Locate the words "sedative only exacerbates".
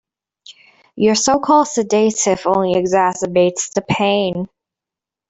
1.67-3.71